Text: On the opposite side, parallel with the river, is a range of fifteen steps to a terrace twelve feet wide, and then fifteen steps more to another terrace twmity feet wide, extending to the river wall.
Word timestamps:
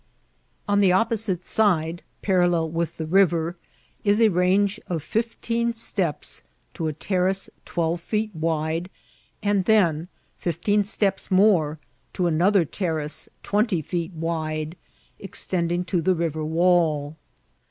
On 0.67 0.79
the 0.79 0.91
opposite 0.91 1.45
side, 1.45 2.01
parallel 2.23 2.71
with 2.71 2.97
the 2.97 3.05
river, 3.05 3.55
is 4.03 4.19
a 4.19 4.29
range 4.29 4.79
of 4.87 5.03
fifteen 5.03 5.73
steps 5.75 6.41
to 6.73 6.87
a 6.87 6.93
terrace 6.93 7.51
twelve 7.65 8.01
feet 8.01 8.33
wide, 8.33 8.89
and 9.43 9.65
then 9.65 10.07
fifteen 10.39 10.83
steps 10.83 11.29
more 11.29 11.77
to 12.13 12.25
another 12.25 12.65
terrace 12.65 13.29
twmity 13.43 13.85
feet 13.85 14.13
wide, 14.13 14.75
extending 15.19 15.85
to 15.85 16.01
the 16.01 16.15
river 16.15 16.43
wall. 16.43 17.15